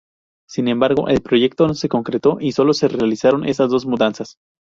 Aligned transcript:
Sin 0.49 0.67
embargo, 0.67 1.09
el 1.09 1.21
proyecto 1.21 1.67
no 1.67 1.75
se 1.75 1.87
concretó 1.87 2.39
y 2.41 2.53
sólo 2.53 2.73
se 2.73 2.87
realizaron 2.87 3.45
esas 3.45 3.69
dos 3.69 3.85
mudanzas. 3.85 4.39